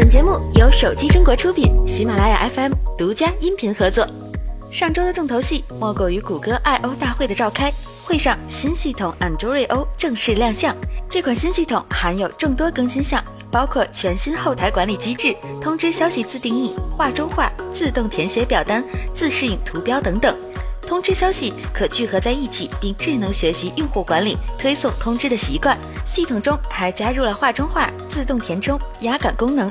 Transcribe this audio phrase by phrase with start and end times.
[0.00, 4.08] 本节目由手机中国出品，喜马拉雅 FM 独家音频合作。
[4.72, 7.70] 上周的重头戏莫过于谷歌 I/O 大会的召开。
[8.02, 10.74] 会上，新系统 Android O 正式亮相。
[11.10, 18.82] 这款新系统含有众多更新项，包括全新后台管理机制、通知消息自定义、画中画、自动填写表单、
[19.12, 20.34] 自适应图标等等。
[20.80, 25.76] 通知消息可聚合在一起，并智能学习用户管理推送通知的习惯。
[26.06, 29.70] 系统中还加入了画中画、自动填充、压感功能。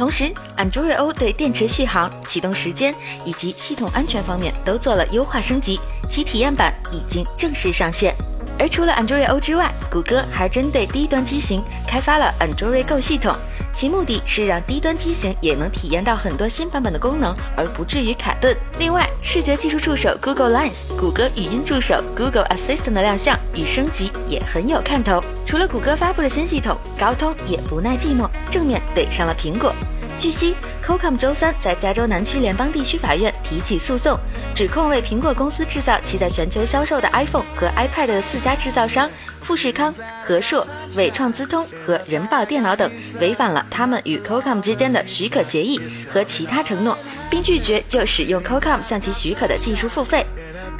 [0.00, 8.14] 同时，Android O 对电池续航、启动时间以及系统安全方面都做了优化升级，其体验版已经正式上线。
[8.58, 13.34] 而除了 Android O 之外，谷歌还针对低端机型开发了 Android Go 系统，
[13.74, 18.56] 其目的是让低端机型也能体验到很多新版本的功能，而不至于卡顿。
[18.78, 25.22] 另外，视觉技术助手 Google Lens、谷歌语音助手 Google Assistant 的亮相与升级也很有看头。
[25.46, 29.74] 除了谷歌发布的新系统，高通也不耐寂寞，正面怼上了苹果。
[30.20, 34.20] 据悉，Qualcomm 周三在加州南区联邦地区法院提起诉讼，
[34.54, 39.08] 指控为苹果公司制造其在全球销售的 iPhone 和 iPad 的四家制造商
[39.50, 39.92] 富士康、
[40.24, 42.88] 和硕、伟创资通和人保电脑等，
[43.20, 46.96] 违反了他们与 Qualcomm 之间的许可协议和其他承诺，
[47.28, 50.24] 并拒绝就使用 Qualcomm 向其许可的技术付费。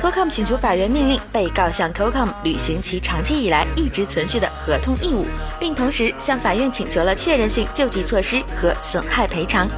[0.00, 5.26] Qualcomm 请求法院命令被告向 Qualcomm 履行其长期以来一直存续的合同义务，
[5.58, 9.68] 并同时向法院请求了确认性救济措施和损害赔偿。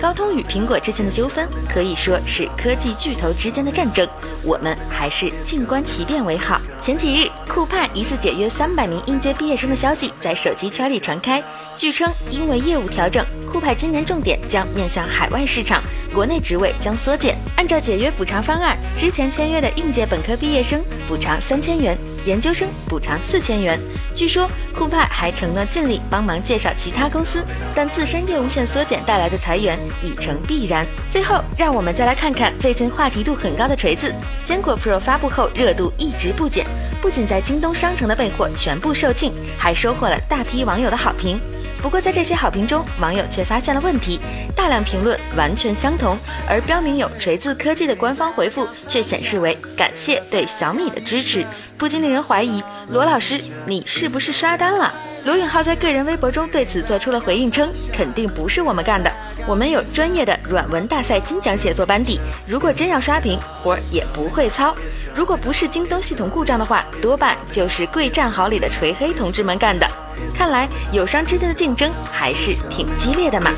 [0.00, 4.08] 高通与苹果之间的纠纷可以说是科技巨头之间的战争，
[4.42, 6.58] 我们还是静观其变为好。
[6.80, 11.42] 前几日，酷派疑似解约三百名应届毕业生的消息在手机圈里传开，
[11.76, 15.82] 据称因为业务调整，酷派今年重点将面向海外市场。
[16.14, 17.36] 国内职位将缩减。
[17.70, 23.78] 按照解约补偿方案，之前签约的应届本科毕业生补偿三千元，研究生补偿四千元。
[24.12, 30.84] 据说酷派还承诺尽力帮忙介绍其他公司，但自身业务线缩减带来的裁员已成必然。
[31.08, 34.12] 最后，让我们再来看看最近话题度很高的锤子
[34.44, 36.66] 坚果 Pro 发布后热度一直不减，
[37.00, 41.40] 不仅在京东商城的备货全部售罄，还收获了大批网友的好评。
[41.82, 44.20] 不过，在这些好评中，网友却发现了问题，
[44.54, 46.16] 大量评论完全相同，
[46.48, 51.44] 而标明有锤子科技的官方回复却显示为感谢对小米的支持，
[51.78, 54.92] 不禁令人怀疑罗老师你是不是刷单了？
[55.24, 59.10] 罗永浩在个人微博中对此做出了回应，称肯定不是我们干的，
[59.46, 64.74] 我们有专业的软文大赛金奖写作班底，如果真要刷屏，活儿也不会糙。
[65.14, 69.86] 如果不是京东系统故障的话，多半就是贵战壕里的锤黑同志们干的。
[70.34, 73.50] 看来友商之间的竞争还是挺激烈的嘛。